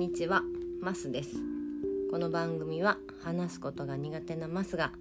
[0.00, 0.42] にちは
[0.80, 1.36] マスです。
[2.10, 4.92] この番組は話すことが苦手なマスが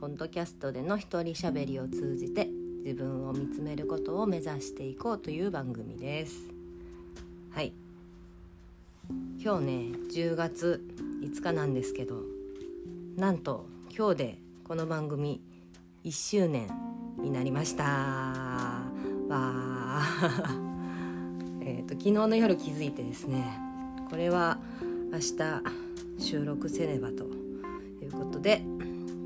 [0.00, 2.48] ポッドキャストでの一人喋りを通じて
[2.84, 6.50] 自分を見つめることを目指していこうという番組です。
[7.52, 7.72] はい。
[9.40, 9.72] 今日ね
[10.12, 10.82] 10月
[11.22, 12.16] 5日なんですけど
[13.14, 13.66] なんと
[13.96, 15.40] 今日でこの番組
[16.04, 16.68] 1周年
[17.20, 17.84] になりました。
[17.84, 20.72] わー。
[21.64, 23.61] えーと、昨日の夜気づいてですね
[24.12, 24.58] これは
[25.10, 27.24] 明日収録せねばと
[28.04, 28.62] いうことで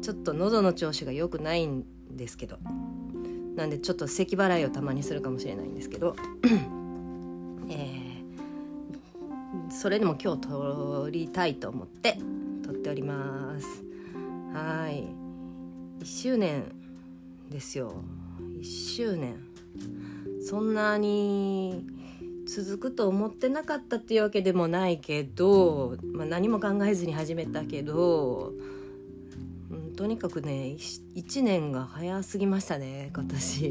[0.00, 2.58] ちょっと喉の調子が良くないんですけど
[3.56, 6.14] なんでちょっと咳払いをたまにするかもしれないんですけど、
[7.68, 12.18] えー、それでも今日撮りたいと思って
[12.62, 13.82] 撮っております。
[14.52, 15.04] はい。
[16.00, 16.64] 1周年
[17.50, 18.04] ですよ。
[18.60, 19.36] 1周年。
[20.42, 21.95] そんなに
[22.46, 28.52] 続くと思ってなかったっていうわけでもないけど、まあ、何も考えずに始めたけど、
[29.70, 30.76] うん、とにかくね
[31.16, 33.68] 1年が早すぎましたね今年。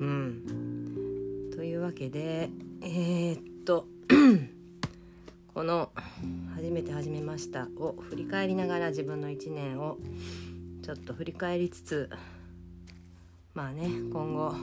[0.00, 2.48] うん、というわけで
[2.80, 3.86] えー、っと
[5.52, 5.90] この
[6.54, 9.98] 「初めて始めました」を振り返りながら自分の1年を
[10.82, 12.08] ちょっと振り返りつつ
[13.52, 14.54] まあね今後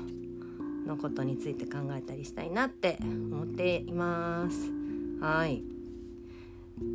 [0.88, 4.72] のことについて考えたりしたいなって思っています。
[5.22, 5.62] はい。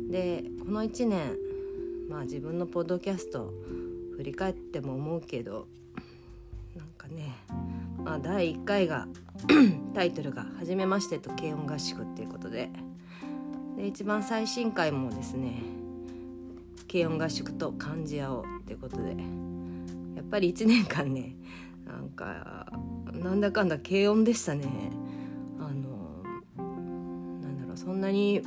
[0.09, 1.37] でこの1年
[2.09, 3.53] まあ自分のポッドキャスト
[4.17, 5.67] 振り返っても思うけど
[6.75, 7.33] なんかね、
[8.03, 9.07] まあ、第1回が
[9.93, 12.69] タイトルが「はじめましてと軽音合宿」っていうことで
[13.75, 15.61] で一番最新回もですね
[16.89, 19.09] 軽音合宿と感じ合おうっていうことで
[20.15, 21.35] やっぱり1年間ね
[21.85, 22.71] なんか
[23.21, 24.65] なんだかんだ軽音でしたね。
[25.59, 26.23] あの
[27.41, 28.41] なんだろうそんなに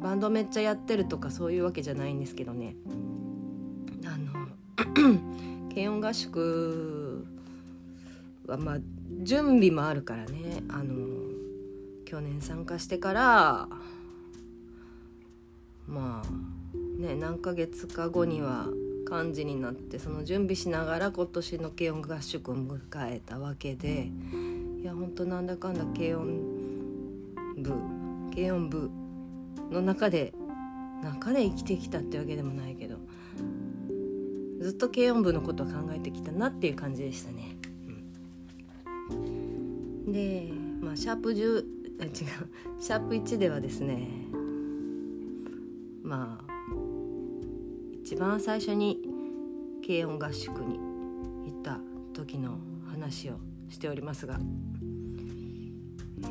[0.00, 2.76] バンドめっちゃやってるとかそういうわけじゃないんですけどね。
[4.04, 4.48] あの
[5.74, 7.26] 軽音合宿
[8.46, 8.78] はまあ
[9.22, 10.62] 準備もあるからね。
[10.68, 10.96] あの
[12.04, 13.68] 去年参加してから
[15.86, 18.66] まあね何ヶ月か後には
[19.08, 24.10] 感じになってその準備しながら今年の軽音合宿を迎えたわけで
[24.82, 26.42] いやほんとなんだかんだ軽音
[27.56, 27.72] 部
[28.34, 28.90] 軽音部
[29.70, 30.34] の中で
[31.02, 32.96] 中で生きてきたってわけでもないけど
[34.60, 37.56] ずっと軽音部のことを考えてきたなっていう感じでしたね。
[39.10, 39.12] う
[40.10, 41.64] ん、でまあシャープ10
[42.00, 42.12] あ違う
[42.80, 44.27] シャープ1ではですね
[48.08, 49.02] 一番最初に
[49.86, 50.78] 軽音合宿に
[51.52, 51.78] 行った
[52.14, 52.56] 時の
[52.90, 53.34] 話を
[53.68, 54.40] しておりますが、
[56.22, 56.26] え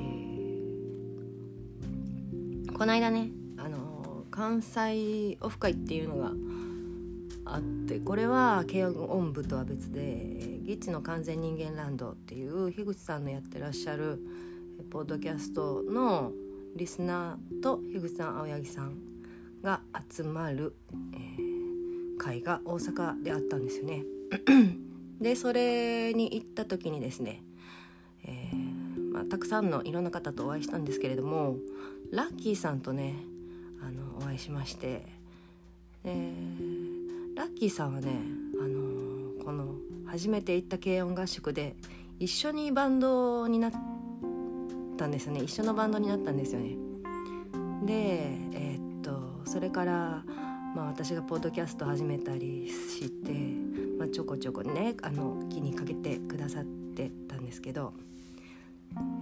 [2.66, 6.32] ー、この間ねあの関西オフ会っていうのが
[7.46, 10.02] あってこれは軽音部とは別で
[10.66, 14.20] 「ギッチの完全人間ランド」っていう樋口さんのやってらっしゃる
[14.90, 16.32] ポッドキャストの
[16.76, 18.98] リスナーと樋口さん青柳さん
[19.62, 20.74] が集まる、
[21.14, 21.57] えー
[22.18, 24.04] 会が大阪であったんですよね。
[25.22, 27.44] でそれに行った時にですね、
[28.24, 31.56] えー、まあ、たくさんのいろんな方とお会いしたんですけれども
[32.12, 33.16] ラッキーさんとね
[33.82, 35.04] あのお会いしまして、
[36.04, 38.12] えー、ラッキーさんはね、
[38.60, 41.76] あのこの初めて行った軽音合宿で
[42.20, 43.72] 一緒にバンドになっ
[44.98, 46.76] たんですよね一緒のバンドになったんですよね。
[47.86, 47.94] で
[48.54, 50.24] えー、っとそれから
[50.78, 53.32] まあ、私がポッドキャスト始めたりして、
[53.98, 57.94] まあ、ちょこちょこねあの気にかけてくださってたんですけど、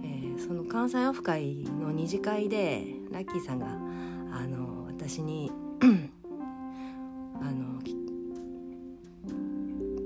[0.04, 5.50] えー、その関西オフ会の二次会でラッキーさんがあの私に
[7.40, 7.80] あの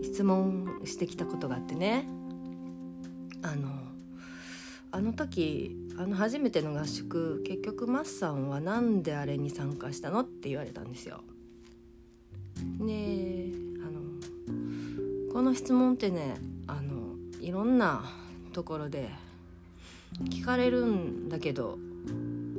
[0.05, 2.07] 質問してきたことがあってね
[3.43, 3.71] あの
[4.93, 11.25] あの時あの初めての合宿結局マッさんは何であれに参加したのって言われたんですよ。
[12.81, 13.53] で
[13.83, 16.37] あのこの質問ってね
[16.67, 18.05] あのいろんな
[18.53, 19.11] ところで
[20.25, 21.79] 聞かれるんだけど、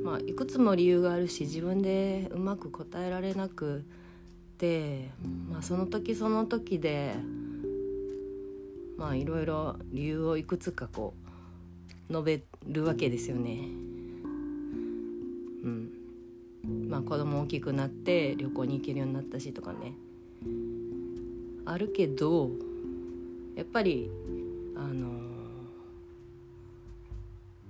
[0.02, 3.84] まあ、いくつも理由があるし自分でうまく答えられなく
[4.58, 5.10] て、
[5.50, 7.14] まあ、その時その時で
[8.96, 11.14] まあいろいろ理由をいくつかこ
[12.08, 13.58] う述べるわけですよね。
[15.64, 16.01] うん
[16.92, 19.94] まあ、子供大きくなって旅行に行けるようになったしとかね。
[21.64, 22.50] あるけど
[23.56, 24.10] やっぱり
[24.76, 25.08] あの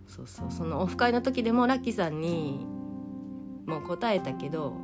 [0.08, 2.66] そうそうそのオフ会の時でもラッキーさんに
[3.64, 4.74] もう答えたけど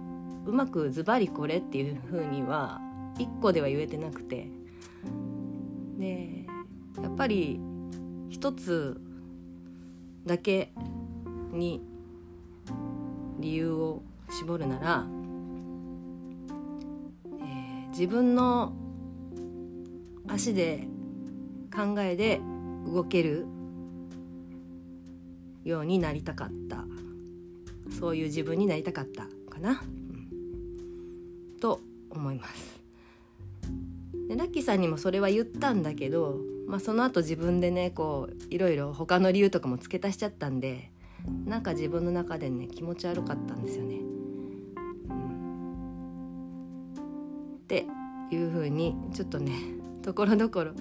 [0.47, 2.81] うまくズバリこれっていうふうには
[3.19, 4.49] 1個では言えてなくて。
[5.99, 6.47] で
[7.03, 7.59] やっぱり
[8.31, 9.01] 一つ
[10.25, 10.73] だけ
[11.51, 11.83] に
[13.41, 15.07] 理由を絞るなら、
[17.41, 18.73] えー、自分の
[20.29, 20.87] 足で
[21.75, 22.41] 考えで
[22.87, 23.47] 動ける
[25.65, 26.85] ようになりたかった
[27.99, 31.81] そういう自分になりたかったかな、うん、と
[32.11, 32.79] 思います。
[34.29, 40.91] でラッキーさんにもそれは言ったんだけど、まあ、その後自分でねこういろいろ他の理由とかも付け足しちゃったんで
[41.47, 44.08] なんか自分の中でね気持ち悪かったんですよね。
[47.69, 47.85] って
[48.31, 49.53] いうふうにちょっとね
[50.01, 50.73] ところどころ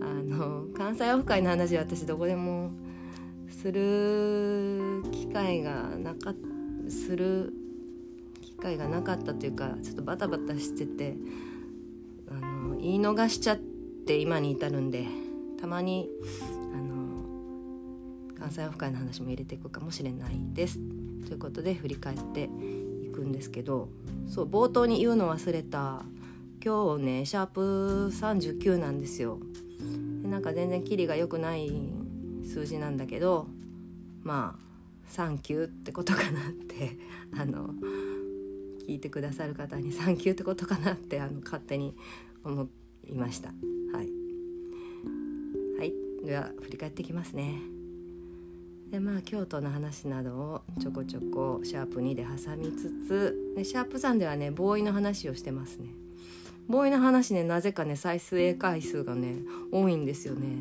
[0.00, 2.70] あの関西オフ会の話は私どこでも
[3.48, 6.32] する機会がなか
[6.88, 7.52] する
[8.40, 11.16] 機会がなかったというかちょっとバタバタしてて
[12.28, 15.08] あの言い逃しちゃって今に至るんで
[15.60, 16.08] たまに
[16.72, 17.24] あの
[18.38, 20.78] 関西オフ会の話も入れていくかもしれないです。
[21.26, 22.48] ということで振り返って
[23.22, 23.88] くんですけど
[24.28, 26.02] そう冒頭に言うの忘れた
[26.64, 29.38] 今日ねシャープ39なんですよ。
[30.22, 31.70] なんか全然キリが良くない
[32.44, 33.48] 数字なんだけど
[34.22, 34.62] まあ
[35.06, 36.96] 「サンキュー」ってことかなって
[37.36, 37.74] あの
[38.86, 41.94] 聞いてくださる方に「サンキュー」ってことかなってあの勝手に
[42.44, 42.68] 思
[43.04, 43.48] いました。
[43.92, 44.08] はい、
[45.78, 45.92] はい、
[46.24, 47.81] では振り返ってきますね。
[48.92, 55.86] でまあ京都の話などをちょこちょこシャープ2で挟みつつでシャープ3ではねボーイの話をしてますね。
[56.68, 59.36] ボーイの話ねなぜかね再生回数がね
[59.72, 60.58] 多いんですよね。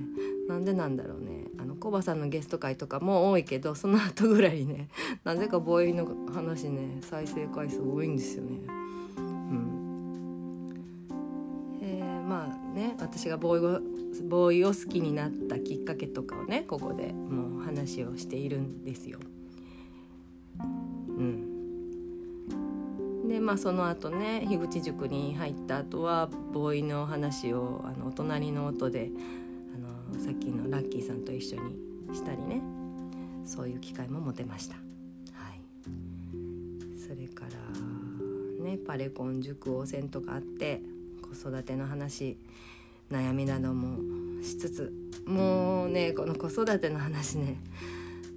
[0.48, 1.48] なんでなんだろうね。
[1.60, 4.88] あのコバさんのゲスト会とかも多いけどその後ぐらいね
[5.26, 8.81] なぜかボーイの話ね再生回数多いんですよね。
[13.12, 13.82] 私がボーイを
[14.30, 19.20] ボーイを好きになったきっかけとかをねここでもう話をしているんですよ。
[20.58, 20.64] う
[21.22, 21.52] ん。
[23.28, 29.10] でまあその後ね樋口塾に入った後はボーイの話をあのお隣の音で
[29.76, 32.62] あのさっきのラッキーさんと一緒にしたりね
[33.46, 34.76] そういう機会も持てました。
[34.76, 34.82] は
[35.54, 35.62] い、
[36.98, 37.52] それから
[38.64, 40.82] ねパレコン塾汚染とかあって
[41.22, 42.38] 子育ての話
[43.12, 43.98] 悩みなども
[44.44, 44.94] しつつ
[45.26, 47.58] もうねこの子育ての話ね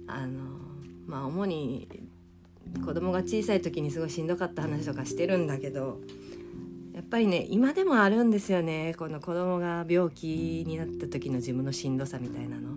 [0.07, 0.43] あの
[1.07, 1.87] まあ主に
[2.85, 5.99] 子供が小さい時にすごいしんどかった話とかしてるんだけど
[6.93, 12.75] やっぱりね今でもあるんですよねこの子供が病気になった時の自分のしんどさみたいなの。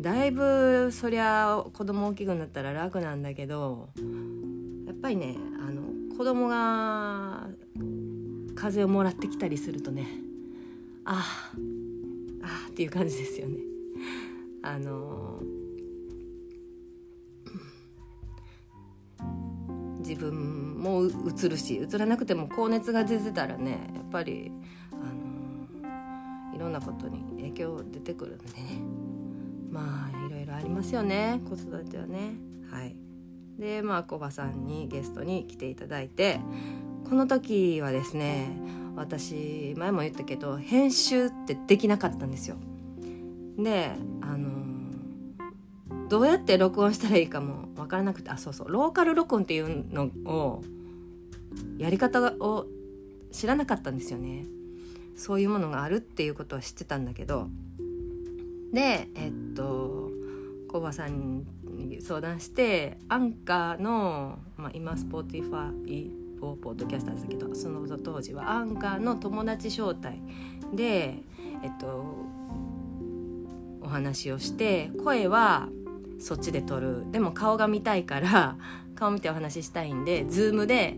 [0.00, 3.90] だいぶそりゃ子供大きくなったら楽なんだけど
[4.86, 5.82] やっぱりねあの
[6.16, 7.46] 子供が
[8.56, 10.23] 風邪をもらってきたりするとね
[11.04, 11.52] あ
[12.42, 13.58] ああっていう感じですよね。
[14.62, 15.40] あの
[19.98, 24.52] 自分もうつるしうつらなくても高熱が出てたらねやっぱり、
[24.92, 24.96] あ
[25.82, 28.52] のいろんなことに影響出てくるんでね
[29.70, 32.34] まあいろいろありますよね子育てはね。
[32.70, 32.96] はい
[33.58, 36.40] でまあコバさんにゲストに来ていただいて
[37.08, 38.48] この時はですね
[38.96, 42.56] 私前も言ったけど編集ってできなかったんですよ。
[43.58, 44.64] であの
[46.08, 50.62] どうやって録音したらいいかも分からなくてあそうそうローカル録音っていうのを
[51.78, 52.66] やり方を
[53.32, 54.44] 知らなかったんですよね。
[55.16, 57.48] そういうものがあるっていうことは知ってたんだけど
[58.72, 60.10] でえっと
[60.68, 66.10] コバさんに相談してアンカーの、まあ、今 Spotify
[66.40, 70.20] ポッドキャスターだけどその当時はアンカーの友達招待
[70.74, 71.22] で
[71.62, 72.04] えっと
[73.80, 75.68] お話をして声は
[76.18, 77.04] そっちで撮る。
[77.10, 78.56] でも顔が見たいから
[78.94, 80.96] 顔見てお話ししたいんで Zoom で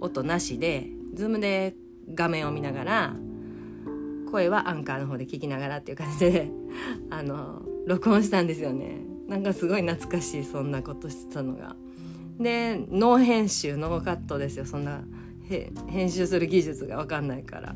[0.00, 1.74] 音なしで Zoom で
[2.14, 3.16] 画面を見ながら
[4.30, 6.50] 声はアンカーの方で聞きながらっていう感じで
[7.10, 9.00] あの録音したんですよね。
[9.28, 11.76] なんかすごい懐かしいそんなことしてたのが。
[12.38, 14.66] でノー編集ノーカットですよ。
[14.66, 15.02] そんな
[15.88, 17.74] 編集する技術が分かんないから。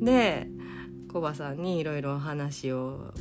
[0.00, 0.48] で
[1.12, 3.12] コバさんにいろいろ話を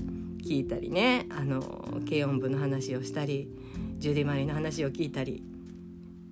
[0.43, 1.25] 聞いたりね。
[1.29, 1.61] あの
[2.07, 3.49] 軽音部の話をしたり
[3.97, 5.43] ジュディ・マリの話を聞いたり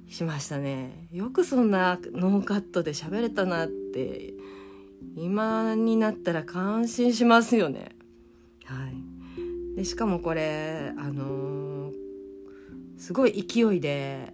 [0.08, 1.08] しましたね。
[1.12, 4.34] よくそんなノーカットで喋れたなって
[5.16, 7.90] 今になったら感心しますよね。
[8.66, 11.92] はい、でしかもこれあの、
[12.98, 14.34] すごい勢いで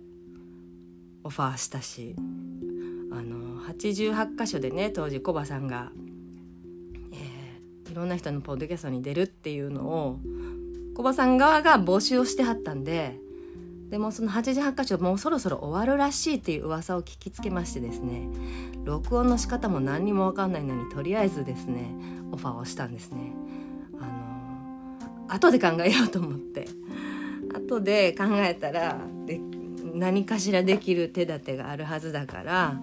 [1.23, 2.15] オファーしたし
[3.11, 5.91] あの88箇所でね当時コバさんが、
[7.11, 10.19] えー、いろんな人のポッドキャストに出るっていうのを
[10.95, 13.19] コバさん側が募集をしてはったんで
[13.89, 18.27] でもその88箇所もうそろそろ終わるらしいっていう噂を聞きつけましてですね
[18.83, 21.93] 録音の仕方も何にも分かんないのにとりあえずですね
[22.31, 23.33] オファーをしたんですね。
[24.01, 26.67] あの後で考えようと思って
[27.53, 28.97] 後で考えたら
[29.93, 32.81] 何かしらできる手立てがあるはずだから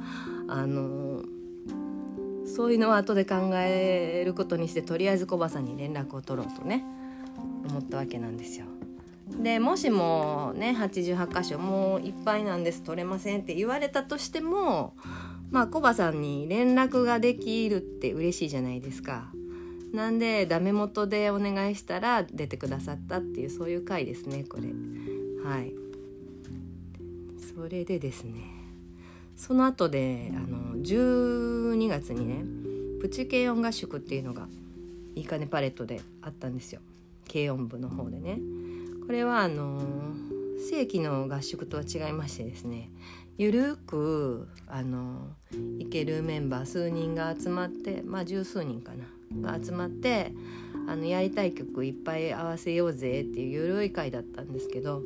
[0.48, 1.22] あの
[2.46, 6.84] そういうのは後で考えることにしてとりあえずコバさんに連絡を取ろうとね
[7.68, 8.66] 思ったわけなんですよ。
[9.30, 14.94] でもしもね88箇所もういっぱいなんです取れませんって言われたとしても
[15.50, 19.30] まあコバさんに連絡ができるって嬉しいじゃないですか。
[19.92, 24.68] なんでダメ元でお願いしたら出てくださったっていうそういう回ですねこれ。
[25.48, 25.79] はい
[27.60, 28.40] それでですね
[29.36, 32.42] その後であの12月にね
[33.02, 34.48] プチ軽音合宿っていうのが
[35.14, 36.80] いいかねパレットであったんですよ。
[37.30, 38.38] 軽音部の方でね。
[39.06, 39.78] これはあの
[40.70, 42.90] 正規の合宿とは違いましてですね
[43.36, 45.28] ゆるくあの
[45.78, 48.92] 行けるメンバー数人が集まってまあ十数人か
[49.42, 50.32] なが集まって
[50.88, 55.02] あのやりたい曲いっぱい合わせようぜっていうゆるい会だったんですけど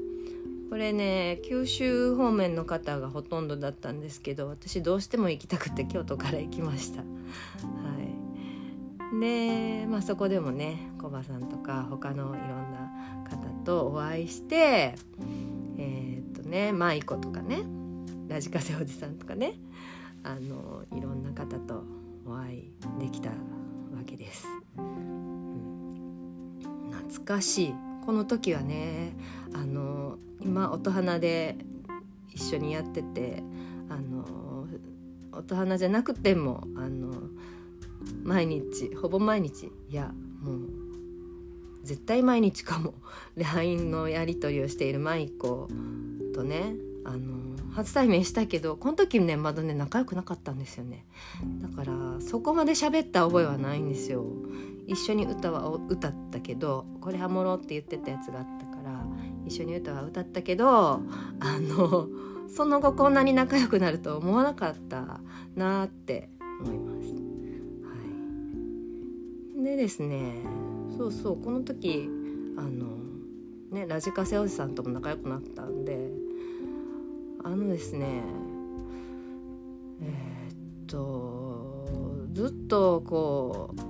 [0.71, 6.99] これね九州方面の方がほとんどだったんですけど私どうしても行きたくて京都から行きました。
[6.99, 8.15] はい
[9.21, 12.91] で、まあ、そこでもねコバさんとか他のいろんな
[13.29, 14.95] 方とお会いして
[15.79, 17.63] えー、っとね舞子とかね
[18.29, 19.55] ラジカセおじさんとかね
[20.25, 21.85] あのいろんな方と
[22.27, 23.35] お会いできたわ
[24.07, 24.47] けです。
[24.79, 26.01] うん、
[26.91, 29.17] 懐かしいこの時はね
[29.53, 31.57] あの今音花で
[32.33, 33.43] 一緒にやってて
[33.89, 34.67] あの
[35.33, 37.13] 音花じゃなくてもあの
[38.23, 40.85] 毎日ほぼ毎日いやもう
[41.85, 42.95] 絶対毎日かも。
[43.37, 45.69] LINE のやり取りをしている舞子
[46.35, 51.05] とねあの初対面したけどこの時ねまだね仲良くなかったんですよね。
[51.61, 54.25] だからそこまで喋った覚えはないんですよ。
[54.87, 59.07] 一緒に歌は歌ったけどこれハモろうって言ってたやつがあったから
[59.47, 61.01] 一緒に歌は歌ったけどあ
[61.61, 62.09] の
[62.49, 65.21] その後こんなに仲良くなると思わなかった
[65.57, 66.31] なって
[66.63, 67.09] 思います。
[67.13, 67.15] は
[69.61, 70.37] い、でですね
[70.97, 72.09] そうそうこの時
[72.57, 72.87] あの
[73.71, 76.11] ねラジカセおじさんとも仲良くなったんで
[77.45, 78.23] あのですね
[80.01, 81.87] えー、っと
[82.33, 83.81] ずっとこう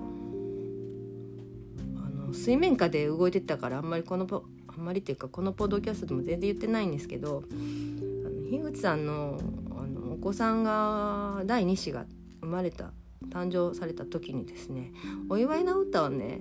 [1.96, 4.26] あの水面下で動いてたからあんまりこの
[4.66, 9.38] あんまりっていうかこのポッドキャストでも全然言ってないんですけどあの樋口さんの
[9.70, 12.06] あのお子さんが第2子が
[12.40, 12.90] 生まれた
[13.30, 14.92] 誕生された時にですね
[15.28, 16.40] お祝いの歌をね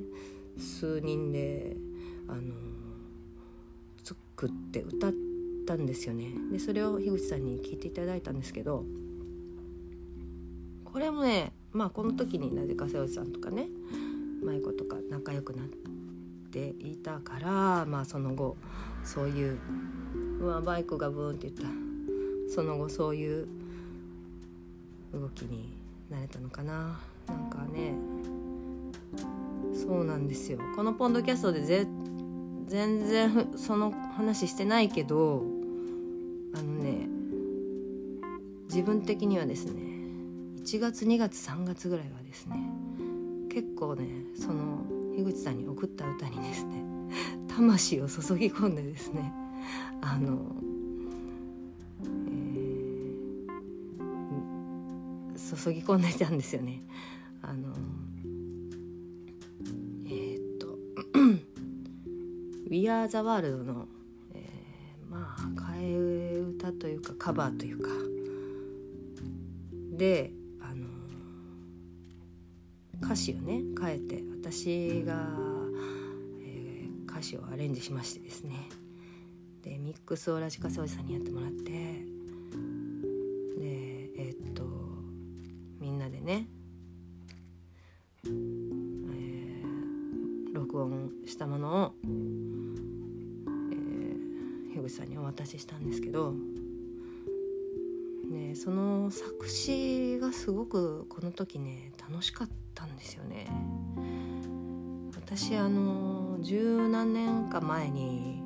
[0.57, 1.77] 数人で
[2.27, 2.55] あの
[4.03, 5.32] 作って歌って
[5.65, 6.31] たんですよね。
[6.51, 8.85] でそれを樋口さんに聞いていただいたんですけど
[10.85, 13.67] これもねまあこの時になぜか瀬尾さんとかね
[14.43, 15.67] 舞子とか仲良くなっ
[16.51, 18.57] ていたからまあその後
[19.03, 19.57] そういう
[20.39, 21.67] うわバイクがブーンって言った
[22.53, 23.47] その後そういう
[25.13, 25.69] 動きに
[26.09, 26.99] なれたのかな。
[27.27, 27.95] なんかね
[29.73, 30.59] そうなんですよ。
[30.75, 31.61] このポンドキャストで
[32.67, 35.43] 全然その話してないけど
[36.53, 37.07] あのね
[38.69, 39.81] 自分的にはですね
[40.63, 42.55] 1月2月3月ぐらいはですね
[43.51, 46.83] 結構ねその樋口さんに送った歌にですね
[47.47, 49.31] 魂を注ぎ込んでですね
[50.01, 50.55] あの、
[52.03, 56.83] えー、注ぎ込んでたんですよね。
[57.41, 57.73] あの
[60.05, 60.79] えー、っと
[62.69, 67.89] 「We Are the World の」、ーというかカバーというか。
[69.97, 70.87] であの
[73.01, 75.27] 歌詞をね変えて私が、
[76.41, 78.69] えー、歌詞をアレンジしましてですね。
[79.61, 82.12] でミックスをラジカセおじさんにやってもらって
[101.33, 103.47] 時ね楽しかったんですよね。
[105.15, 108.41] 私あの十何年か前に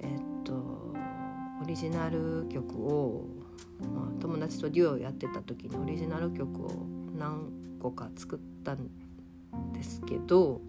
[0.00, 0.94] えっと
[1.62, 3.26] オリジナル曲を
[3.80, 6.86] まあ、友達とデュオをやってた時にオリジナル曲を
[7.18, 8.88] 何個か作ったん
[9.72, 10.60] ですけど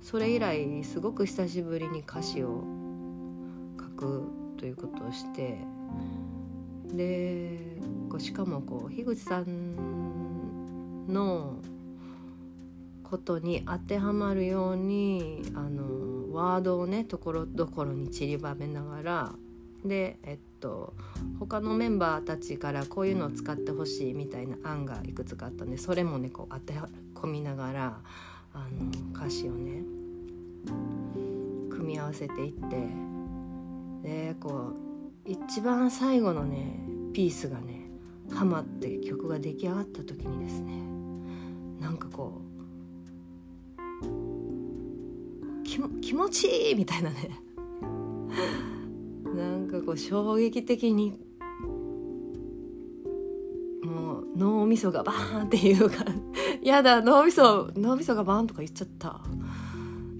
[0.00, 2.64] それ以来すごく久しぶりに歌詞を
[3.78, 5.58] 書くということをして
[6.92, 7.58] で
[8.18, 9.91] しかもこう樋口さん
[11.08, 11.56] の
[13.02, 19.32] ことに当てはまるようにあのワードをねところどころに散りばめながら
[19.84, 20.94] でえっと
[21.38, 26.74] 他のメンバーたちからこういうのを使ってほしいみたいな案がいくつかあったんでそれもねこう当て
[27.14, 28.00] 込みながら
[28.54, 29.82] あの歌詞をね
[31.70, 34.72] 組み合わせていってでこ
[35.26, 36.78] う一番最後のね
[37.12, 37.81] ピースがね
[38.34, 40.72] ハマって曲が出来上がった時にですね
[41.80, 42.52] なんかこう
[46.02, 47.30] 気持ちいいみたいなね。
[49.34, 51.18] なんかこう衝撃的に
[53.82, 56.04] もう脳みそがバーンっていうか
[56.62, 59.22] やだ脳みそ脳みそがバーンとか言っちゃった。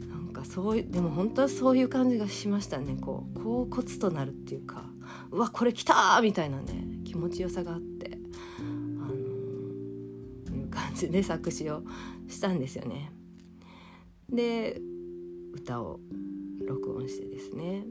[0.08, 2.96] なんかそういうでも本当はそういう感じがしましたね。
[2.98, 4.84] こう恍惚となるっていうか
[5.30, 6.91] うわこれ来たみたいなね。
[7.12, 8.18] 気持ちよさがあって
[8.58, 8.62] あ
[9.06, 11.82] のいう感じで作詞を
[12.26, 13.12] したんですよね。
[14.30, 14.80] で
[15.52, 16.00] 歌を
[16.66, 17.84] 録音してですね。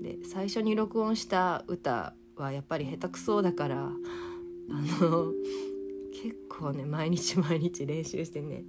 [0.00, 3.90] で最初に録音した歌はやっぱり下手くそだからあ
[4.70, 5.32] の
[6.12, 8.62] 結構ね毎日毎日練習してね。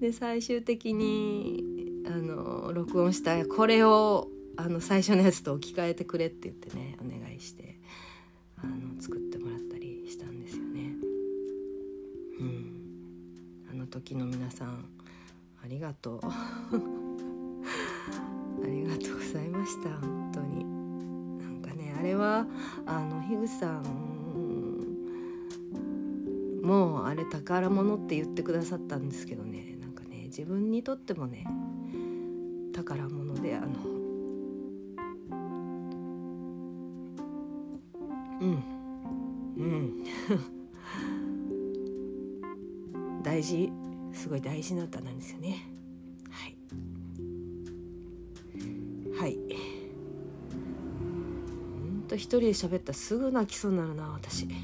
[0.00, 1.62] で最終的に
[2.06, 7.78] あの録音したこれをあの最初のやつと置き換えてくれって言ってねお願いして。
[8.62, 10.94] あの作ってもらったりしたんですよね。
[12.40, 12.72] うん、
[13.70, 14.84] あの時の皆さん
[15.62, 16.20] ありがとう。
[18.64, 20.64] ありがとうございました本当に。
[21.38, 22.46] なんかねあれは
[22.86, 24.08] あの樋口さん
[26.62, 29.76] もうあれ宝物って言ってくださったんですけどね。
[29.80, 31.46] なんかね自分にとってもね
[32.72, 33.97] 宝物であの
[38.40, 38.62] うん。
[39.56, 40.04] うん。
[43.22, 43.70] 大事。
[44.12, 45.66] すごい大事な歌なんですよね。
[46.30, 46.56] はい。
[49.18, 49.38] はい。
[51.82, 54.46] ほんと一人で喋ったらすぐ泣きそうになるな私。
[54.46, 54.54] はい。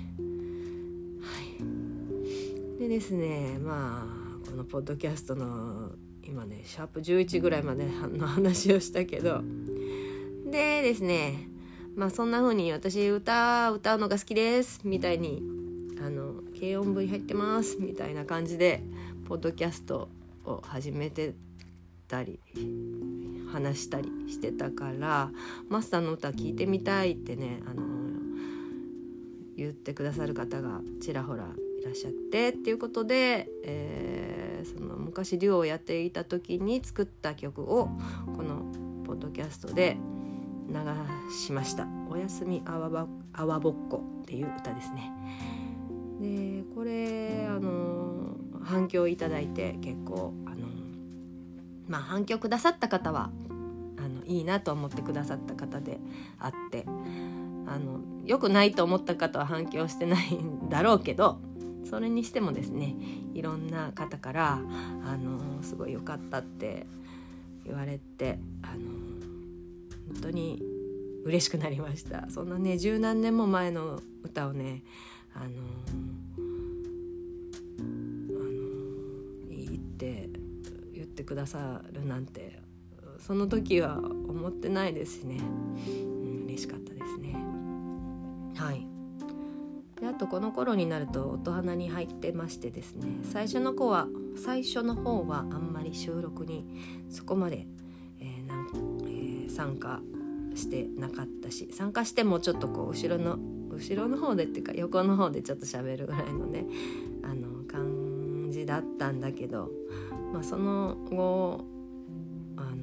[2.79, 4.07] でですねま
[4.45, 9.43] あこのポッドキャストの今ねシャープ11ぐらいまでの話をしたけど。
[10.51, 11.49] でですね
[11.97, 15.43] まあそんな風に私歌歌うのが好きですみたいに
[16.05, 18.83] あの軽音部に入ってますみたいな感じで
[19.29, 20.09] ポッドキャスト
[20.45, 21.35] を始めて
[22.09, 22.39] たり
[23.53, 25.31] 話したりしてたから
[25.69, 27.83] マスターの歌聴いてみたいってねあの
[29.57, 31.45] 言ってくださる方がちらほら
[31.81, 37.89] いらっしゃってっていうことで、えー、その昔デュオをやっていた時に作った曲を
[38.37, 38.65] この
[39.05, 39.97] ポッドキャストで
[40.75, 40.81] 流
[41.33, 45.13] しました「おやすみあわばあわぼっこ」っていう歌ですね。
[46.21, 50.67] でこれあの反響いただいて結構あの
[51.87, 53.31] まあ反響くださった方は
[53.99, 55.99] あのいいなと思ってくださった方で
[56.39, 56.85] あって
[57.67, 61.39] あの良くないと思った方は反響してないんだろうけど
[61.85, 62.97] それにしてもですね
[63.35, 64.61] いろんな方から
[65.05, 66.87] あのすごい良かったって
[67.65, 69.04] 言われてあの
[70.21, 70.63] 当に
[71.25, 72.29] 嬉しくなりました。
[72.31, 74.83] そんなね十何年も前の歌をね
[75.35, 75.47] あの
[78.29, 78.43] あ
[79.49, 80.29] のいいって
[80.93, 82.61] 言ってくださるなんて
[83.19, 87.35] その時は思ってないですしね、うん、嬉しかったですね。
[88.55, 88.87] はい。
[90.01, 96.67] であとこの頃になると音花に入ってましてですね最初の子は最初の方はあんまり収録に
[97.09, 97.67] そこまで
[99.49, 100.01] 参加
[100.55, 103.39] してなかったし参加してもちょっとこう後ろの
[103.71, 106.65] 後ろの方でっていうか横の方でちょっと喋るぐらいのね
[107.23, 109.71] あの感じだったんだけど、
[110.33, 111.65] まあ、その後
[112.57, 112.77] あの、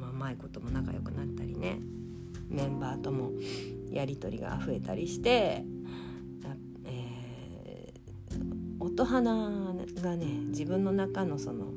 [0.00, 1.80] まあ、舞子とも仲良くなったりね
[2.48, 3.32] メンバーとも
[3.90, 5.64] やり取りが増えたりして、
[6.84, 11.72] えー、音花がね自分の中のその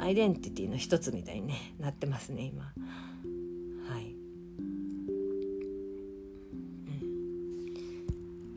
[0.00, 2.64] アイデンティティの一つみたいに、ね、なってますね今。
[2.64, 2.70] は
[4.00, 4.14] い、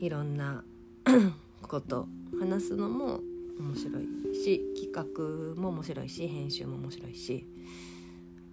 [0.00, 0.64] ん、いろんな
[1.60, 2.08] こと
[2.40, 3.20] 話すのも
[3.58, 4.90] 面白いし企
[5.54, 7.46] 画も面白いし編集も面白いし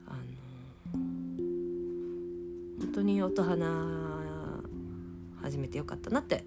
[0.06, 0.99] あの
[2.82, 4.21] 本当に音花
[5.41, 6.43] 始めてよかったなって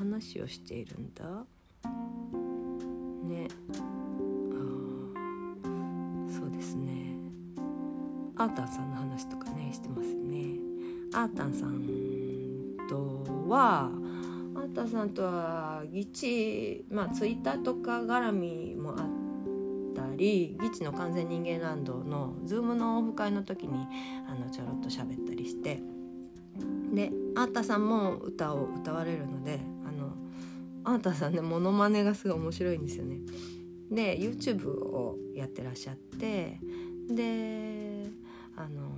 [0.00, 1.24] 話をしているんだ。
[3.22, 3.48] ね。
[4.50, 4.56] あ
[6.32, 7.16] そうですね。
[8.34, 10.56] アータンさんの話とかねしてますね。
[11.12, 11.82] アータンさん
[12.88, 13.90] とは
[14.54, 19.06] アータンさんとはギチまあツイッターとか絡みもあっ
[19.94, 23.86] たりギチの完全人間ランドの Zoom のオフ会の時に
[24.26, 25.82] あのちょろっと喋ったりして。
[26.94, 29.60] でアータさんも歌を歌われるので
[30.84, 33.18] あのアータさんねモノマネがすごい面白いんですよね。
[33.90, 36.58] で YouTube をやってらっしゃって
[37.08, 38.06] で
[38.56, 38.90] あの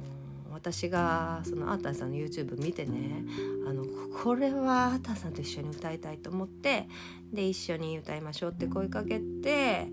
[0.53, 3.25] 私がそのアータンさんの YouTube 見てね
[3.66, 3.85] あの
[4.23, 6.88] これはアータンさんと一緒に歌いたいと思って
[7.33, 9.88] で一緒に歌いましょうって声かけて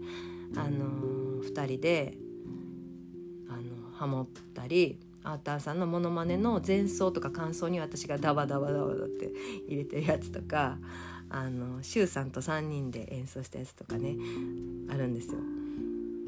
[0.56, 2.18] あの2人で
[3.48, 9.32] あのハモったりアータンさんのモノマネの前奏とか感想に私がダバダバダバダって
[9.68, 10.78] 入れてるやつとか
[11.32, 14.16] あのシュウさんと3人で演奏したやつとかね
[14.90, 15.40] あるんですよ。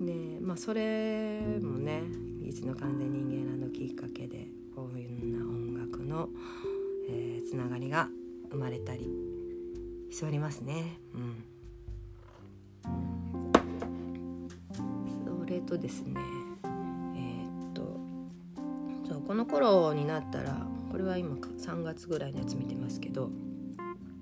[0.01, 2.03] でまあそれもね
[2.43, 6.29] 一の完全人間らのきっかけでこういうな音楽の、
[7.09, 8.09] えー、つながりが
[8.51, 9.07] 生まれたり
[10.11, 10.99] しておりますね。
[11.13, 11.43] うん
[15.25, 16.13] それとですね
[17.15, 17.99] えー、っと
[19.07, 23.29] そうこの頃になったらこれは今3月ぐらいのやつ見てますけど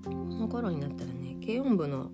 [0.06, 2.12] この頃になったらね軽音部の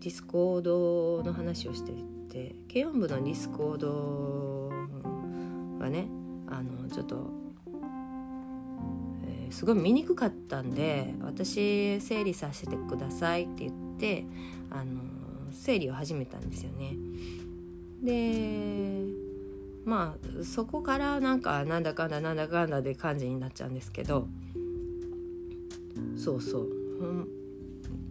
[0.00, 4.70] Discord の話をしていて軽音部の Discord
[5.78, 6.08] がね
[6.48, 7.30] あのちょっと、
[9.26, 14.24] えー、すごい見にくかったんで私整理させてくださいって言って
[14.70, 15.00] あの
[15.52, 16.96] 整理を始めたんですよね。
[18.02, 19.04] で
[19.84, 24.28] まあそこからなんかなんだかんだなんだかんだで感じになっちゃうんですけど
[26.16, 26.68] そうそう、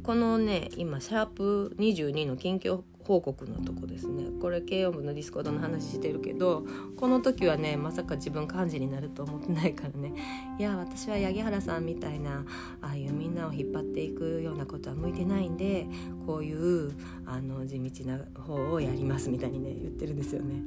[0.03, 4.25] このね今シャープ22の近況報告のとこですね。
[4.39, 6.65] これ軽音部の Discord の話してるけど
[6.97, 10.13] この時はねまさか自分幹事になると思ってないからね。
[10.59, 12.45] いや私は八木原さんみたいな
[12.81, 15.87] ああいうみんなを引っ張っていくようなことは向いてないんで
[16.25, 16.93] こういう
[17.25, 20.61] あの地道な方をやりますみたいにね言ってるんですよね。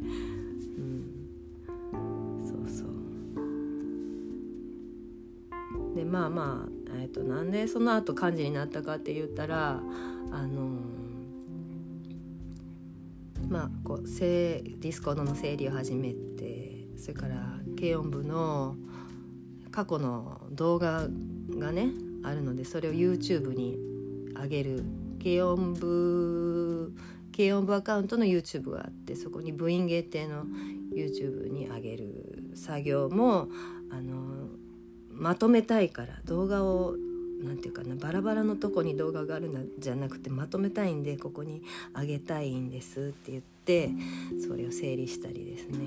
[6.14, 9.80] まあまあ、えーと、なんでその後幹事になったかって言ったら
[10.30, 10.78] あの
[13.48, 17.34] まあ、こう Discord の整理を始めてそれから
[17.76, 18.76] 軽音部の
[19.70, 21.08] 過去の動画
[21.50, 21.88] がね
[22.22, 23.76] あるのでそれを YouTube に
[24.40, 24.84] 上げる。
[25.22, 26.92] 軽音部
[27.34, 30.44] 軽音部アカウントの YouTube があってそこに部員限定の
[30.94, 33.48] YouTube に上げる作業も
[33.90, 34.33] あの
[35.14, 36.96] まとめたいから動画を
[37.42, 43.90] 何て言うかなバラバラのとこに動画があるんじゃなくてまとめたいんでここにあげたいんですって言って
[44.46, 45.78] それを整理したりですね。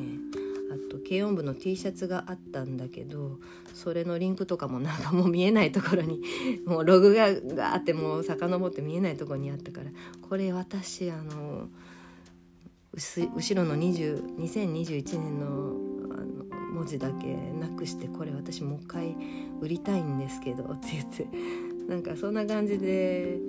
[0.70, 3.40] あと軽音部の T シャツがあったんだけど
[3.74, 6.22] それのリンクとかもなんか もう見えないところに
[6.66, 9.90] もうログがガーってもう遡って見えないところにあったから
[10.22, 11.70] これ私あの
[12.94, 15.97] 後ろの20 2021年の
[16.78, 19.16] 文字だけなくしてこれ私もう一回
[19.60, 21.28] 売りたいんですけどって言って
[21.88, 23.40] なんかそんな感じで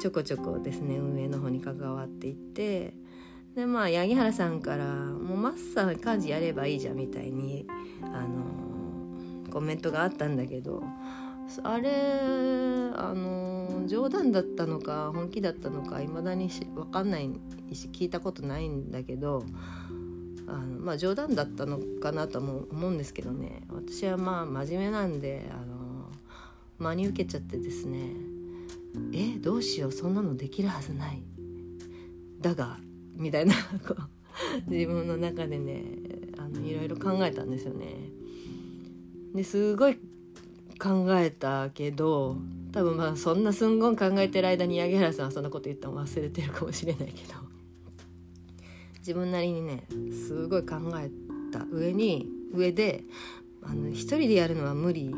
[0.00, 2.94] ちょこちょこですね運営の方に関わっていって
[3.54, 4.84] でまあ八木原さんから
[5.14, 7.66] 「もうマッサー幹事やればいいじゃん」みたいに
[8.02, 10.82] あのコメントがあったんだけど
[11.62, 11.90] あれ
[12.94, 17.30] あの冗談だったのか本気だったのかいまだに分かんない
[17.72, 19.44] し聞いたことないんだけど
[20.50, 23.62] あのまあ冗談だったのかなとも思うんですけどね。
[23.68, 26.10] 私はまあ真面目なんであの
[26.78, 28.10] 真に受けちゃってですね。
[29.12, 31.22] えどうしようそんなのできるはずない。
[32.40, 32.78] だが
[33.14, 33.54] みたいな
[33.86, 33.94] こ
[34.68, 35.84] う自分の中でね
[36.38, 38.10] あのいろいろ考えたんですよね。
[39.34, 39.96] ですごい
[40.78, 42.36] 考えたけど
[42.72, 47.59] 多分まあそんなすんごい考えてる間に八木原さんはそんなこと言ったの忘れてるかもしれないけど。
[49.00, 51.10] 自分なりにねすごい考え
[51.52, 53.04] た上に上で
[53.62, 55.14] あの一人でやるのは無理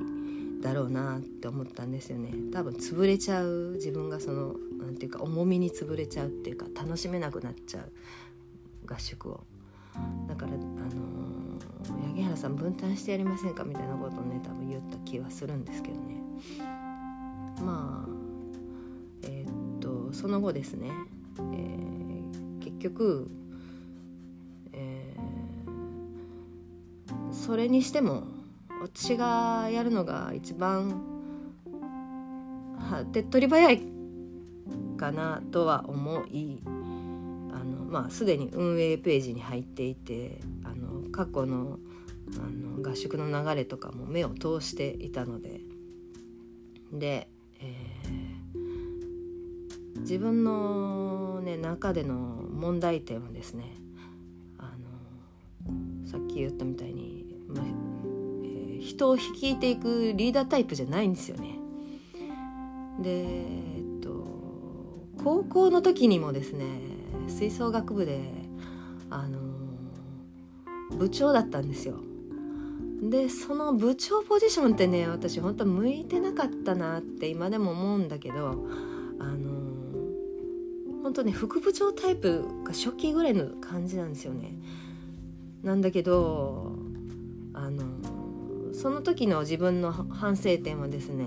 [0.60, 2.32] だろうなって思ったんですよね。
[2.52, 7.92] 多分潰れちゃう自分がその何て言うか重みに潰れちゃうっていうか楽しめなくなっちゃう
[8.86, 9.40] 合宿を。
[10.26, 16.22] だからあのー、八原さん分担してやりませんかみたいなことをね多分言った気はするんですけどね。
[17.60, 18.12] まあ
[19.24, 20.90] えー、っとその後ですね、
[21.38, 23.30] えー、結局
[27.44, 28.22] それにしても
[28.80, 31.02] 私がやるのが一番
[32.78, 33.82] は手っ取り早い
[34.96, 41.80] かなとは思いあの、まあ、すでに運営ページに入っていてあの過去の
[42.36, 45.60] あの合宿の流れとかも目を通していたので
[46.92, 47.28] で、
[47.60, 53.64] えー、自分の、ね、中での問題点はですね
[54.58, 54.70] あ
[55.68, 57.21] のさっき言ったみたいに、
[58.82, 61.58] 人を率いていくリーダータイプじゃないんですよね。
[63.00, 64.24] でえっと
[65.22, 66.64] 高校の時にもですね
[67.28, 68.20] 吹奏楽部で
[69.08, 69.38] あの
[70.96, 71.94] 部長だったんですよ。
[73.02, 78.64] でその部長ポジションってね私本当向いてなかったなって今でも思うんだけど
[79.18, 79.50] あの
[81.02, 84.54] 本当ね副部長タイプが初期ぐらいの感じなんですよね。
[85.62, 86.72] なんだけど
[87.54, 87.84] あの
[88.82, 91.26] その時の自分の反省点はですね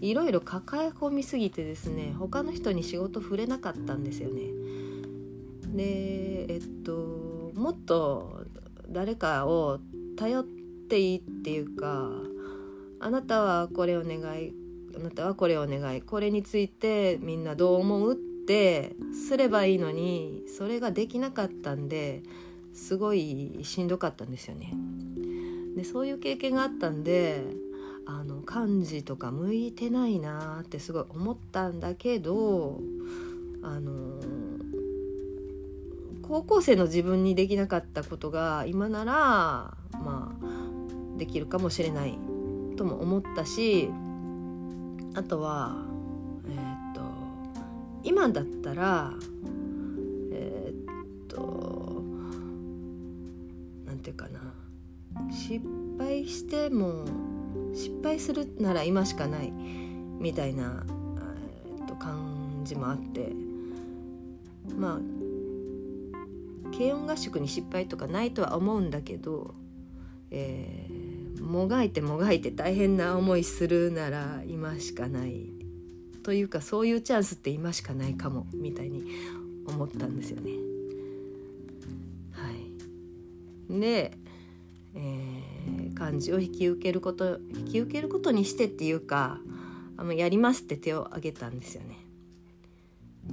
[0.00, 4.42] いろいろ抱え込みすぎてですね他の人に仕事触れなかったんですよね。
[5.68, 8.44] でえっともっと
[8.88, 9.78] 誰かを
[10.16, 12.10] 頼っていいっていうか
[12.98, 14.52] あなたはこれお願い
[14.96, 22.24] あなたはこれお願いこれについてみんなどう思うってすればいいのにそれができなかったんで
[22.74, 24.74] すごいしんどかったんですよね。
[25.80, 27.42] でそういう経験があったんで
[28.04, 32.80] あの漢字とか向いてないなってすごい思ったんだけど
[33.62, 34.20] あの
[36.20, 39.14] 高校生の自分にできなかったことが今なら
[39.92, 42.18] まあできるかもしれない
[42.76, 43.88] とも思ったし
[45.14, 45.76] あとは
[46.46, 47.00] えー、っと
[48.02, 49.12] 今だったら
[55.30, 55.60] 失
[55.98, 57.04] 敗しても
[57.74, 60.84] 失敗するなら今しかないみたいな、
[61.78, 63.32] えっと、感じもあって
[64.76, 65.00] まあ
[66.76, 69.54] 軽音合宿に失敗とかないとは思うんだけど、
[70.30, 75.50] えー、もがいてもがいて大変な思いするなら今しかない
[76.22, 79.04] というかそういうチャンスって今しかないかもみたいに
[79.66, 80.52] 思ったんですよね。
[82.32, 82.50] は
[83.76, 84.16] い、で、
[84.94, 89.38] えー、漢字を引き受けること引き受けることにしてっていうか
[89.96, 91.98] あのやりますって手を挙げたんですよね。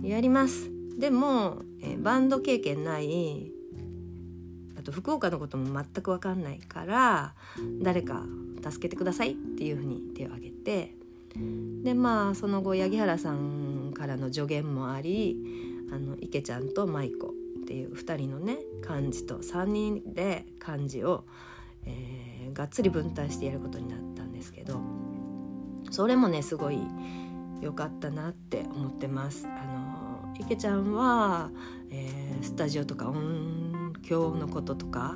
[0.03, 3.51] やりますでも、えー、バンド経験ない
[4.77, 7.33] あと福岡のことも全く分かんないから
[7.81, 8.23] 誰か
[8.63, 10.93] 助けてくださいっていうふうに手を挙げて
[11.83, 15.37] でまあその後八木原さんからの助言もあり
[15.91, 17.29] あの池ちゃんと舞子っ
[17.65, 21.25] ていう2人のね漢字と3人で漢字を、
[21.87, 24.79] えー、がっつり分担してやることになったんですけど
[25.89, 26.79] それもねすごい
[27.61, 29.47] 良かったなって思ってます。
[29.47, 31.49] あの池ちゃんは、
[31.89, 35.15] えー、スタジオとか音響のこととか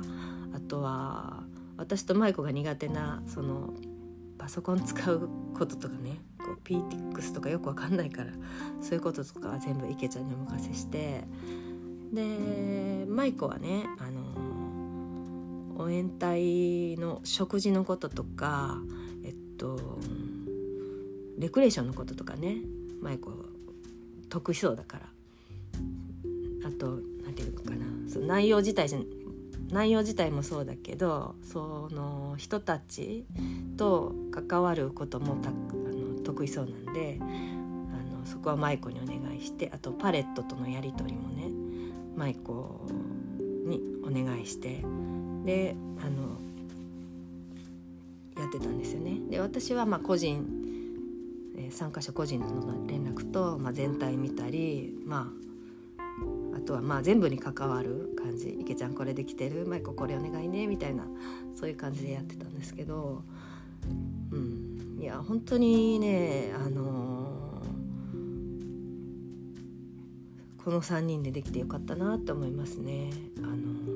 [0.52, 1.44] あとは
[1.76, 3.74] 私と舞子が苦手なその
[4.38, 8.32] パソコン使うこととかねこう PTX とかよくわかんないから
[8.80, 11.24] そういうこととかは全部池ちゃんにお任せして
[12.12, 14.61] で舞子はねあの
[15.82, 18.78] 応援隊の食事のこととか
[19.24, 19.98] えっと
[21.38, 22.58] レクレーションのこととかね。
[23.00, 23.32] 舞子
[24.28, 25.06] 得意そうだから。
[26.68, 27.86] あと何て言うのかな。
[28.08, 28.98] その内容自体じゃ
[29.72, 33.24] 内容自体もそうだけどその人たち
[33.78, 41.48] と関わることもたあの得意そうなんであのそこは舞子にお願いしてあとパレットとのやり取りもね
[42.16, 42.86] 舞子
[43.66, 44.84] にお願いして
[45.44, 46.40] であの
[48.42, 49.18] やってたんですよね。
[49.30, 50.62] で私はまあ個人
[51.70, 55.32] 参加者個人との連絡と、まあ、全体見たり、ま
[56.54, 59.66] あ、あとはまあ全部に関わる感じ「池ちゃんこれできてる。
[59.66, 61.06] 舞子これお願いね」みたいな
[61.54, 63.22] そういう感じでやってたんですけど、
[64.30, 73.10] うん、いや本当にねあのー、この3人でできてよかったなって思いますね。
[73.38, 73.91] あの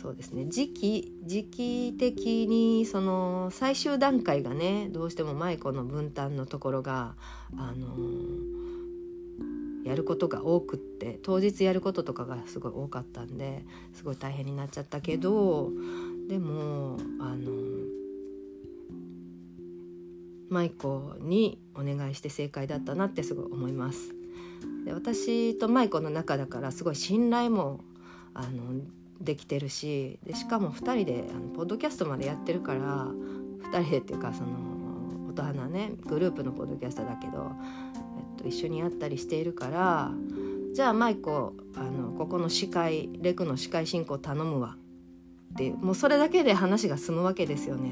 [0.00, 7.16] そうですね時期時期的にその最終段階がねどうしても舞子の分担のところが
[7.58, 7.88] あの
[9.84, 15.70] やることが多くって当日やることとかがすごい多かったんですごい大変になっちゃったけど
[16.28, 17.50] でもあの
[20.48, 24.14] 舞子にお願いして正解だったなってすごい思います。
[24.84, 27.84] で私と舞子の中だからすごい信頼も
[28.34, 28.82] あの
[29.20, 34.48] できてるしでしかも2人であのポッドキャストまでやってるから2人でっていうかその
[35.28, 37.52] 音花ねグループのポッドキャストだけど、
[38.18, 40.12] えっと、一緒にやったりしているから
[40.72, 44.76] じゃあ舞子あのここの司会レクの司会進行頼むわ。
[45.52, 47.90] ってうもうそれだけで話が済むわけですよね。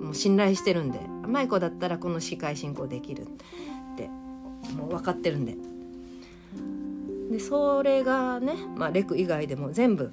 [0.00, 3.26] もう信頼してるんで舞子だったらこの司会進行できるっ
[3.96, 4.08] て
[4.74, 5.56] もう分かってるんで。
[7.30, 10.10] でそれがね、まあ、レク以外でも全部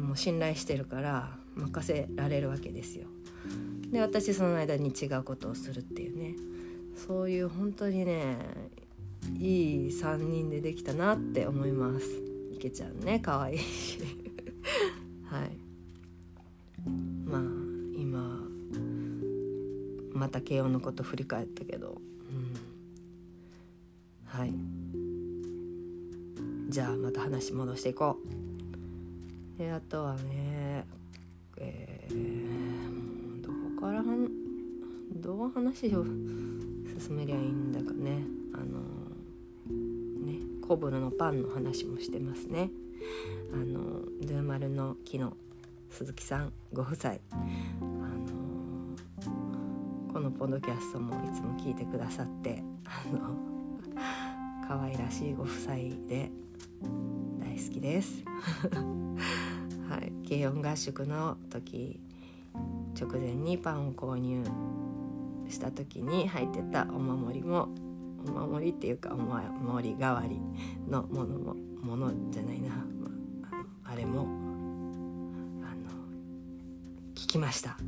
[0.00, 3.06] もう信頼してるから任せられるわけですよ。
[3.90, 6.34] で私その間に違うことをするっていうね。
[7.06, 8.36] そういう本当にね
[9.38, 12.06] いい3人でできたなって思います。
[12.52, 13.98] 池ちゃんね可愛いし。
[15.24, 15.50] はい。
[17.24, 17.42] まあ
[17.96, 18.40] 今
[20.14, 22.54] また慶応のこと振り返ったけど、うん、
[24.24, 24.54] はい。
[26.68, 28.39] じゃあまた話戻していこう。
[29.60, 30.86] であとはね
[31.58, 34.02] えー、どこから
[35.16, 38.22] どう話を進めりゃいいんだかね。
[38.54, 38.80] あの
[40.24, 42.70] ねコブルのパンの話もしてますね。
[43.52, 45.36] あのドゥーマルの木の
[45.90, 47.10] 鈴木さんご夫妻。
[47.10, 47.20] あの
[50.10, 53.36] このポッドキャストもいつも聞いてくださってあの
[54.66, 55.74] 可愛らしいご夫妻
[56.08, 56.30] で
[57.38, 58.24] 大好きです。
[59.90, 60.12] はい。
[60.28, 61.98] 軽音合宿の時
[62.98, 64.44] 直前にパンを購入
[65.48, 67.68] した時に入ってたお守りも
[68.24, 70.40] お守りっていうかお守り代わり
[70.88, 72.76] のものもものじゃないな、ま
[73.50, 74.28] あ、ああれもあの
[77.14, 77.76] 聞きました。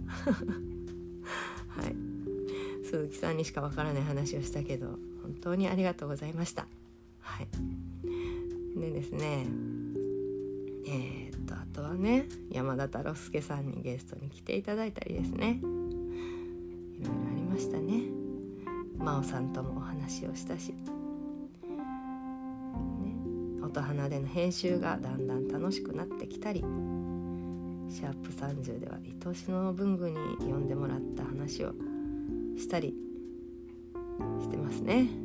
[1.68, 1.94] はい。
[2.84, 6.66] 鈴木さんにしかわからない話をしたけど本当にありがとうございました。
[7.20, 7.48] はい。
[8.78, 9.46] でですね
[10.84, 11.21] えー、
[11.72, 15.61] とはね山田太郎介さんにゲストに来ていただいたりですね。
[15.61, 15.72] いろい
[17.04, 18.02] ろありましたね。
[18.98, 20.76] 真央さんともお話をしたし、ね、
[23.62, 26.64] 音花での編集がだんだん楽しくなってきたり。
[27.92, 31.74] シャープ30では愛しの文具に読んでもらった話を
[32.56, 32.94] したり
[34.40, 35.21] してますね。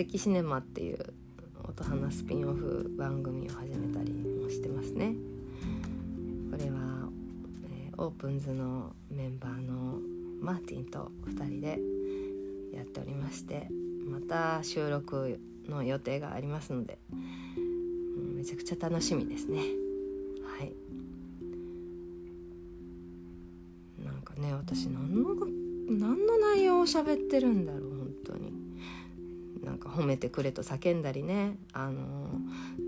[0.00, 1.12] 相席シネマっていう
[1.68, 5.12] 音花スピンオフ番組を始めたりもしてますね。
[6.50, 7.10] これは、
[7.68, 9.98] えー、オープンズのメンバーの
[10.40, 11.78] マーティンと2人で
[12.74, 13.68] やっておりまして
[14.06, 16.98] また収録の予定がありますので、
[18.16, 19.58] うん、めちゃくちゃ楽しみですね。
[19.58, 20.72] はい。
[24.02, 25.34] なんかね私何の
[25.90, 27.79] 何の内容を喋ってるんだろう。
[30.10, 32.28] めてくれと叫んだりねあの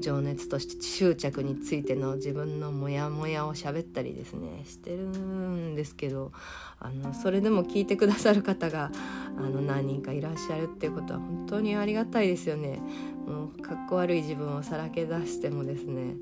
[0.01, 6.33] 情熱として執着についての自分のモヤモヤを喋ったりですねしてるんですけど
[6.81, 8.91] あのそれでも聞いてくださる方が
[9.39, 12.81] あの何人かいらっしゃるっていうことは本当にありがたいですよね。
[13.27, 16.17] もうかっこ悪い自分をさらけ出してもですね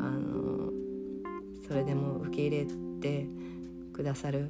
[0.00, 0.72] あの
[1.66, 2.66] それでも受け入れ
[3.00, 3.26] て
[3.92, 4.48] くださるっ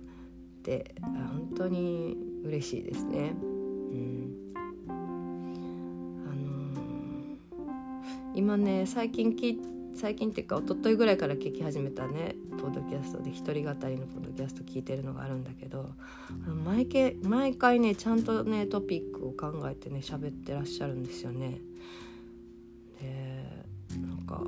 [0.63, 3.58] て本当に嬉しいですね。
[8.39, 9.59] 今ね最近き
[9.97, 15.91] 最近っていうか一昨日ぐらいから聞き始めたねポッドキャストで一人語りのポッドキャスト聞いてるのがあるんだけど
[16.65, 21.59] 毎回毎回ねちゃんとねトピックを考えてね喋ってらっしゃるんですよね。
[23.01, 23.45] で
[24.01, 24.41] なんか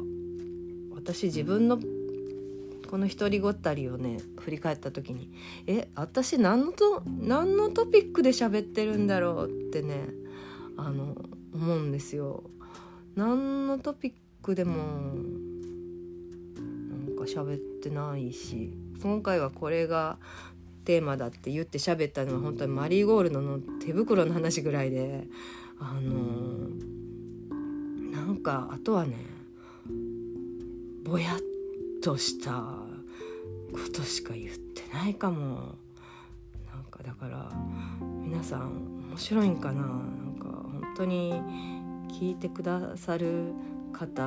[0.94, 1.80] 私自分の
[2.88, 5.32] この一人ごったりをね振り返った時に
[5.66, 10.10] え私何のと何のトピックで喋ってるんだろうってね
[10.76, 11.16] あの
[11.52, 12.44] 思うんですよ。
[13.16, 14.82] 何のトピックでもな
[17.12, 20.18] んか喋ってないし今回はこれが
[20.84, 25.26] テーマだって言って喋ったのは本当にマリーゴールドの手袋の話ぐらいで
[25.78, 29.16] あのー、なんかあとはね
[31.04, 31.40] ぼやっ
[32.02, 32.78] とした
[33.72, 35.76] ことしか言ってないかも。
[36.72, 37.50] なんかだから
[38.24, 39.80] 皆さん面白いんかな？
[39.80, 41.34] なんか本当に
[42.12, 43.52] 聞いてくださる
[43.92, 44.22] 方、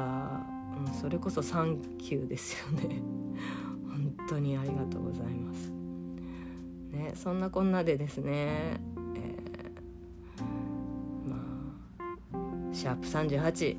[0.87, 3.01] うん、それこそサンキューですよね。
[3.87, 5.71] 本当にありがとうございます。
[6.91, 8.79] ねそんなこんなでですね、
[9.15, 11.37] えー、ま
[12.71, 13.77] あシャープ38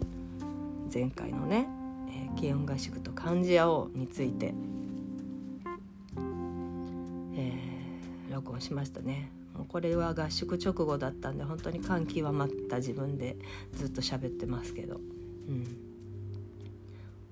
[0.93, 1.69] 前回のね、
[2.09, 4.55] えー、軽音合宿と漢字やおうについて、
[7.35, 9.44] えー、録音しましたね。
[9.69, 13.37] これは合宿直後だったんで本当に感極まった自分で
[13.75, 15.67] ずっと喋ってますけど、うん、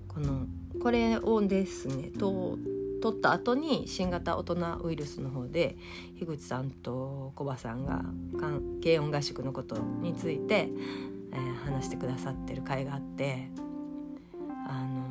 [0.07, 0.45] この
[0.81, 2.57] これをですねと
[3.01, 5.75] 取った後に新型大人ウイルスの方で
[6.17, 8.01] 樋口さんとコバさんが
[8.81, 10.69] 軽音合宿のことについて、
[11.33, 13.49] えー、話してくださってる回があって
[14.69, 15.03] あの、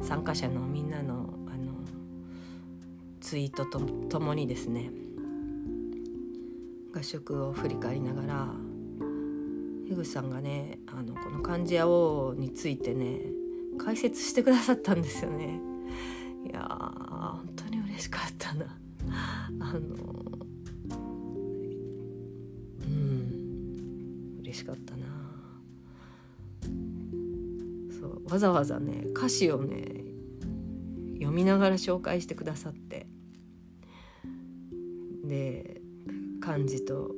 [0.00, 1.39] うん、参加者のみんなの
[3.30, 3.78] ツイートと
[4.08, 4.90] ともにですね
[6.92, 8.48] 合宿を振り返りながら
[9.86, 13.20] 樋口さんがねあのこの「漢字や王」についてね
[13.78, 15.60] 解説してくださったんですよね。
[16.44, 18.66] いや本当に嬉しかったな。
[19.60, 19.78] あの
[22.84, 25.06] うん嬉しかったな。
[28.00, 29.84] そうわざわざね歌詞をね
[31.14, 33.06] 読みながら紹介してくださって
[35.30, 35.80] で
[36.40, 37.12] 漢字と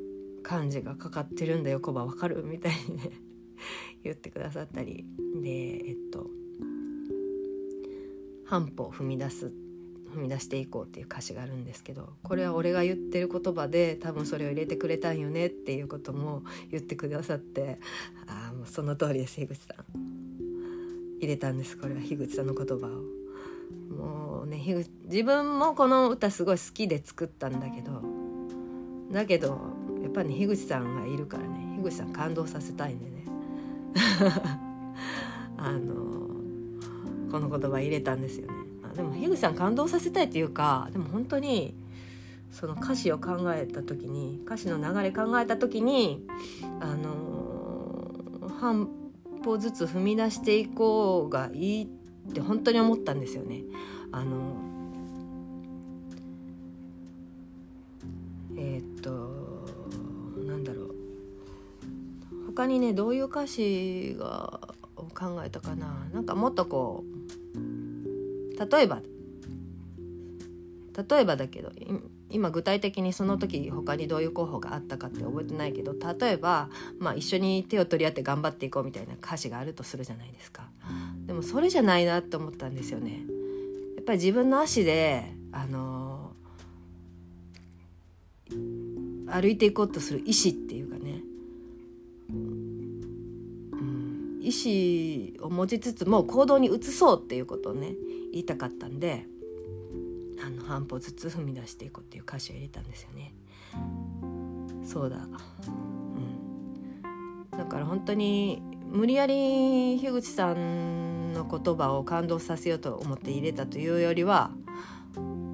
[0.45, 2.05] 漢字がかかってるんだよコバ。
[2.05, 2.45] わかる？
[2.45, 3.11] みたいにね
[4.05, 5.05] 言ってくださったり。
[5.43, 6.31] でえっと
[8.45, 9.47] 半歩踏み出す
[10.15, 17.79] 踏み出していこうっていう歌詞があるんですけどこれは俺が言ってる言葉で多分それを入れてくれたんよねっていうことも言ってくださって
[18.27, 20.13] ああもうその通りです樋口さん。
[21.19, 22.01] 入れたんですこれは。
[22.01, 23.03] 樋口さんの言葉を。
[23.95, 28.03] もうね樋口自分もこの歌すごい好きで作ったんだけど
[29.11, 29.61] だけど
[30.03, 33.25] やっぱりね樋口さんがいるからね樋口さん感動させたいんでね
[35.59, 35.93] あの
[37.31, 38.55] この言葉入れたんですよね
[38.97, 41.75] でも樋口さん感動させたいっていうかでも本当に
[42.51, 46.27] その歌詞を考えた時に歌詞の流れ考えた時に
[46.81, 48.15] あの、
[48.61, 48.89] 半
[49.43, 53.63] 歩ずつ踏み出していこうがいいって本当に思ったんですよね。
[54.11, 54.72] あの
[58.63, 59.11] えー、っと
[60.47, 60.95] なんだろう。
[62.47, 64.61] 他にねどういう歌詞が
[65.15, 66.07] 考えたかな。
[66.13, 67.05] なんかもっとこ
[67.57, 69.03] う例えば
[71.09, 71.73] 例えばだけど
[72.29, 80.69] 今具体的にその時他にどういう候補があったかって覚えてないけど例えば、まあ、一緒に手を取り合って頑張っていこうみたいな歌詞があるとするじゃないですか。
[81.27, 83.23] でもそれじゃないなって思ったんですよね。
[83.97, 85.92] やっぱり自分の足であの
[89.33, 91.23] 歩いていこうとする意志っていうかね。
[92.31, 92.83] うん。
[94.43, 94.51] 意
[95.39, 97.95] 思を持ちつつも行動に移そうっていうことをね
[98.33, 99.25] 言いたかったんで
[100.45, 103.35] あの半歩ずつ踏み出していこうっていう歌詞を入れたんですよね。
[104.85, 105.31] そうだ、うん、
[107.57, 108.61] だから本当に
[108.91, 114.51] 無理やり樋口さんの言葉を感動させようと思って入れたというよりは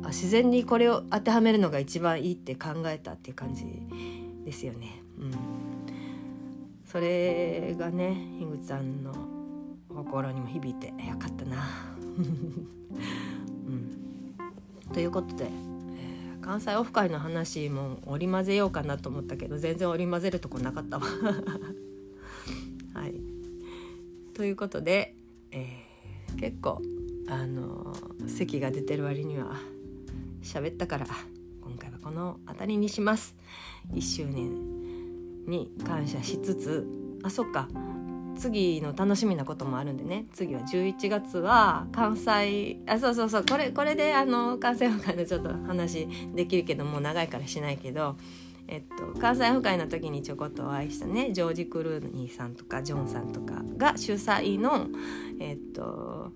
[0.08, 3.64] 自然にこれを当てはめるのが一番いいって考えたっていう感じ
[4.44, 5.02] ですよね。
[5.18, 5.78] うん
[6.90, 9.12] それがね樋口さんの
[9.90, 11.68] 心にも響いてよかったな。
[13.68, 15.50] うん、ということで、
[16.40, 21.04] 関西オフ会の話も織り交ぜようかなと思ったけど全然織り交ぜるとこなかったわ。
[22.94, 23.14] はい、
[24.32, 25.14] ということで、
[25.50, 26.80] えー、結構
[27.28, 27.94] あの
[28.26, 29.56] 席が出てる割には
[30.42, 31.06] 喋ったから
[31.62, 33.36] 今回はこの辺りにします。
[33.92, 36.86] 1周年に感謝しつつ
[37.22, 37.68] あそっか。
[38.36, 40.26] 次の楽しみなこともあるんでね。
[40.32, 43.44] 次は11月は関西あそうそうそう。
[43.48, 48.16] これこれであの関西オフ会のちょっと話できるけどもう長いからしないけど
[48.70, 51.32] えっと、関西オフ会の時にちょこっとお会いしたね。
[51.32, 54.88] ジョージ・クルーニーさんとかジョンさんとかが主催の、
[55.40, 56.32] えっと、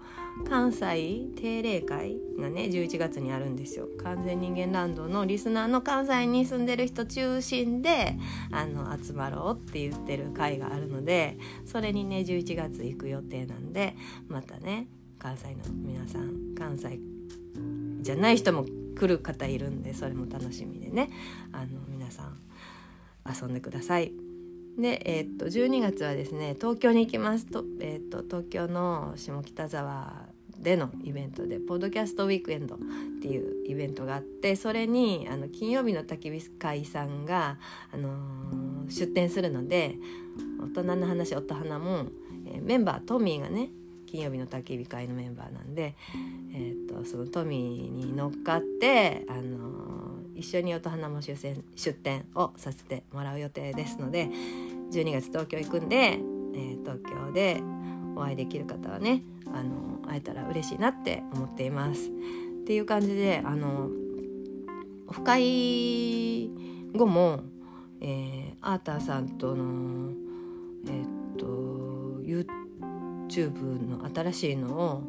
[0.48, 8.16] 関西定例会がね11月にあるんですよ完全人間ランドのリスナーの関西に住んでる人中心で
[8.50, 13.96] あの集まろうって言ってる会があるのでそれにね11月行く予定なんで
[14.28, 16.98] またね関西の皆さん関西
[18.00, 18.64] じゃない人も
[18.96, 21.10] 来る方いるんでそれも楽しみでね
[21.52, 22.38] あの皆さん
[23.24, 24.21] 遊んでください。
[24.78, 32.78] で、えー、っと12月はですね東京に行きますと,、えー、っと東京の下北沢でのイベントでポッドキャストウィークエンドっ
[33.20, 37.58] ていうイベントがあってそれにあの金曜日の焚き火会さんが、
[37.92, 39.96] あのー、出店するので
[40.60, 42.06] 大人の話音花も、
[42.46, 43.70] えー、メンバートミーがね
[44.12, 45.96] 金曜日の焚き火会のメンバーなんで、
[46.54, 54.28] えーと、そのトミーに乗っかって、あの、一緒に音花も出店出店をさせてもらう予定ですので
[54.90, 57.62] 12月東京行くんで、えー、東京で
[58.16, 59.22] お会いできる方はね
[59.54, 62.08] あの会えたら嬉しいなって思っています。
[62.08, 63.88] っていう感じであの
[65.06, 66.50] オフ会
[66.92, 67.40] 後も、
[68.00, 70.12] えー、アーターさんとの
[70.86, 71.46] えー、っと
[73.30, 75.02] YouTube の新しいのを、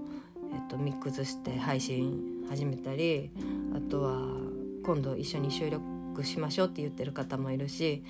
[0.54, 3.32] えー、とミックスして配信始めたり
[3.76, 4.43] あとは
[4.84, 8.04] 今度一緒に収録しましょうって言ってる方もいるし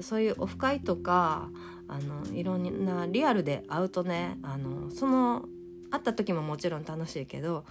[0.00, 1.48] そういうオフ会とか
[1.88, 5.44] あのいろんなリアルで会うとねあのその
[5.90, 7.64] 会った時ももちろん楽しいけど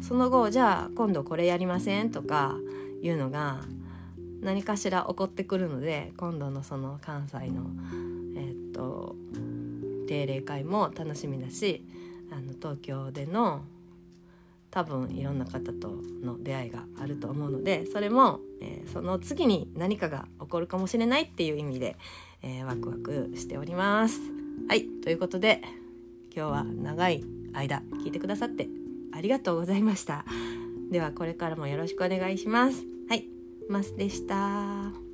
[0.00, 2.56] その後じゃあ今度これやりませんとか
[3.02, 3.60] いうのが
[4.40, 7.70] 何かしら起こってくるので今度のその関西の
[8.36, 9.16] えっ、と
[10.06, 11.84] 定例会も楽しみだし
[12.30, 13.62] あの東京での
[14.72, 21.96] 多分いろんな方との出会いがあると思うのでそれも、えー、その次に何かが起こるかもしれないっていう意味で、
[22.42, 24.20] えー、ワクワクしております。
[24.68, 25.60] はいということで
[26.34, 28.68] 今日は長い間聞いてくださって
[29.12, 30.24] ありがとうございました。
[30.90, 32.84] ではこれからもよろしくお願いします。
[33.08, 33.26] はい、
[33.68, 35.11] マスでした。